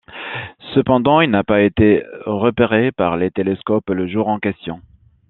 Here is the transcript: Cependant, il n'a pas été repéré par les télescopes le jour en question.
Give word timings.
Cependant, 0.73 1.21
il 1.21 1.29
n'a 1.29 1.43
pas 1.43 1.61
été 1.61 2.03
repéré 2.25 2.91
par 2.91 3.17
les 3.17 3.29
télescopes 3.29 3.91
le 3.91 4.07
jour 4.07 4.29
en 4.29 4.39
question. 4.39 4.81